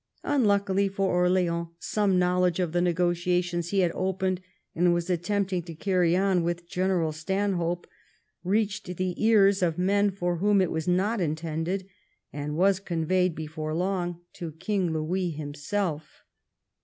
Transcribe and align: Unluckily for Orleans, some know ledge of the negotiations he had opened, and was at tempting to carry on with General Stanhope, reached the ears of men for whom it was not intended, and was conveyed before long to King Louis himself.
Unluckily 0.23 0.87
for 0.89 1.11
Orleans, 1.13 1.67
some 1.77 2.17
know 2.17 2.39
ledge 2.39 2.59
of 2.59 2.71
the 2.71 2.81
negotiations 2.81 3.69
he 3.69 3.81
had 3.81 3.91
opened, 3.93 4.41
and 4.73 4.95
was 4.95 5.07
at 5.11 5.21
tempting 5.21 5.61
to 5.61 5.75
carry 5.75 6.17
on 6.17 6.41
with 6.41 6.67
General 6.67 7.11
Stanhope, 7.11 7.85
reached 8.43 8.85
the 8.97 9.13
ears 9.23 9.61
of 9.61 9.77
men 9.77 10.09
for 10.09 10.37
whom 10.37 10.59
it 10.59 10.71
was 10.71 10.87
not 10.87 11.21
intended, 11.21 11.87
and 12.33 12.57
was 12.57 12.79
conveyed 12.79 13.35
before 13.35 13.75
long 13.75 14.19
to 14.33 14.53
King 14.53 14.91
Louis 14.91 15.29
himself. 15.29 16.23